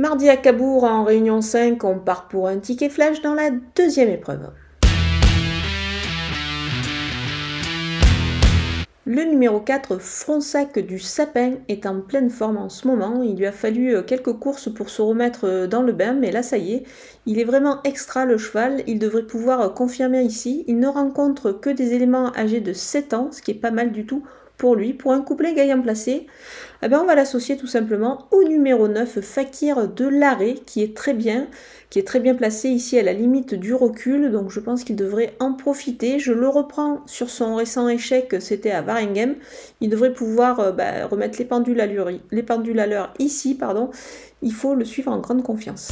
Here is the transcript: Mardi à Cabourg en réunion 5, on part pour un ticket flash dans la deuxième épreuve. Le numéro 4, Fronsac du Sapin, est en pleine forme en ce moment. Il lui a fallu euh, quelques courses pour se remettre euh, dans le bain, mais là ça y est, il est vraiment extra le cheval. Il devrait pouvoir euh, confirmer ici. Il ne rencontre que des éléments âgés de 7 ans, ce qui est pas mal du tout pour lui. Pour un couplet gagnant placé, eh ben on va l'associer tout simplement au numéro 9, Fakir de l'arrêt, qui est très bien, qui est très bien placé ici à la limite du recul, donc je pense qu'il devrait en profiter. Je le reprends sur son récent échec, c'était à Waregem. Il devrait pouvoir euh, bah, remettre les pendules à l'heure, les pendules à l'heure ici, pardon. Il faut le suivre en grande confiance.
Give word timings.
Mardi 0.00 0.30
à 0.30 0.38
Cabourg 0.38 0.84
en 0.84 1.04
réunion 1.04 1.42
5, 1.42 1.84
on 1.84 1.98
part 1.98 2.26
pour 2.28 2.48
un 2.48 2.56
ticket 2.56 2.88
flash 2.88 3.20
dans 3.20 3.34
la 3.34 3.50
deuxième 3.76 4.08
épreuve. 4.08 4.50
Le 9.04 9.24
numéro 9.24 9.60
4, 9.60 10.00
Fronsac 10.00 10.78
du 10.78 10.98
Sapin, 10.98 11.56
est 11.68 11.84
en 11.84 12.00
pleine 12.00 12.30
forme 12.30 12.56
en 12.56 12.70
ce 12.70 12.88
moment. 12.88 13.22
Il 13.22 13.36
lui 13.36 13.44
a 13.44 13.52
fallu 13.52 13.94
euh, 13.94 14.02
quelques 14.02 14.32
courses 14.32 14.72
pour 14.72 14.88
se 14.88 15.02
remettre 15.02 15.46
euh, 15.46 15.66
dans 15.66 15.82
le 15.82 15.92
bain, 15.92 16.14
mais 16.14 16.30
là 16.30 16.42
ça 16.42 16.56
y 16.56 16.72
est, 16.72 16.84
il 17.26 17.38
est 17.38 17.44
vraiment 17.44 17.82
extra 17.84 18.24
le 18.24 18.38
cheval. 18.38 18.82
Il 18.86 18.98
devrait 18.98 19.26
pouvoir 19.26 19.60
euh, 19.60 19.68
confirmer 19.68 20.22
ici. 20.22 20.64
Il 20.66 20.78
ne 20.78 20.88
rencontre 20.88 21.52
que 21.52 21.68
des 21.68 21.92
éléments 21.92 22.34
âgés 22.36 22.62
de 22.62 22.72
7 22.72 23.12
ans, 23.12 23.28
ce 23.32 23.42
qui 23.42 23.50
est 23.50 23.54
pas 23.54 23.70
mal 23.70 23.92
du 23.92 24.06
tout 24.06 24.22
pour 24.60 24.76
lui. 24.76 24.92
Pour 24.92 25.12
un 25.12 25.22
couplet 25.22 25.54
gagnant 25.54 25.80
placé, 25.80 26.26
eh 26.82 26.88
ben 26.88 27.00
on 27.02 27.06
va 27.06 27.14
l'associer 27.14 27.56
tout 27.56 27.66
simplement 27.66 28.26
au 28.30 28.44
numéro 28.44 28.88
9, 28.88 29.20
Fakir 29.22 29.88
de 29.88 30.06
l'arrêt, 30.06 30.54
qui 30.66 30.82
est 30.82 30.94
très 30.94 31.14
bien, 31.14 31.46
qui 31.88 31.98
est 31.98 32.06
très 32.06 32.20
bien 32.20 32.34
placé 32.34 32.68
ici 32.68 32.98
à 32.98 33.02
la 33.02 33.14
limite 33.14 33.54
du 33.54 33.72
recul, 33.72 34.30
donc 34.30 34.50
je 34.50 34.60
pense 34.60 34.84
qu'il 34.84 34.96
devrait 34.96 35.34
en 35.40 35.54
profiter. 35.54 36.18
Je 36.18 36.32
le 36.32 36.46
reprends 36.46 37.00
sur 37.06 37.30
son 37.30 37.54
récent 37.54 37.88
échec, 37.88 38.36
c'était 38.40 38.70
à 38.70 38.82
Waregem. 38.82 39.36
Il 39.80 39.88
devrait 39.88 40.12
pouvoir 40.12 40.60
euh, 40.60 40.72
bah, 40.72 41.06
remettre 41.10 41.38
les 41.38 41.46
pendules 41.46 41.80
à 41.80 41.86
l'heure, 41.86 42.10
les 42.30 42.42
pendules 42.42 42.80
à 42.80 42.86
l'heure 42.86 43.14
ici, 43.18 43.54
pardon. 43.54 43.88
Il 44.42 44.52
faut 44.52 44.74
le 44.74 44.84
suivre 44.84 45.10
en 45.10 45.20
grande 45.20 45.42
confiance. 45.42 45.90